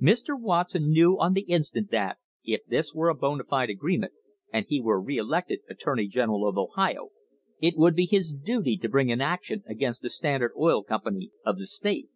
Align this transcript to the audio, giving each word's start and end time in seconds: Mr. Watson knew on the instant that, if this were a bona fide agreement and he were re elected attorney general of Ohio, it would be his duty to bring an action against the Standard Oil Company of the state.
Mr. 0.00 0.40
Watson 0.40 0.90
knew 0.90 1.18
on 1.18 1.32
the 1.32 1.40
instant 1.40 1.90
that, 1.90 2.18
if 2.44 2.64
this 2.68 2.94
were 2.94 3.08
a 3.08 3.16
bona 3.16 3.42
fide 3.42 3.68
agreement 3.68 4.12
and 4.52 4.64
he 4.68 4.80
were 4.80 5.00
re 5.00 5.16
elected 5.16 5.58
attorney 5.68 6.06
general 6.06 6.46
of 6.46 6.56
Ohio, 6.56 7.08
it 7.60 7.76
would 7.76 7.96
be 7.96 8.06
his 8.06 8.32
duty 8.32 8.76
to 8.76 8.88
bring 8.88 9.10
an 9.10 9.20
action 9.20 9.64
against 9.68 10.02
the 10.02 10.08
Standard 10.08 10.52
Oil 10.56 10.84
Company 10.84 11.32
of 11.44 11.58
the 11.58 11.66
state. 11.66 12.08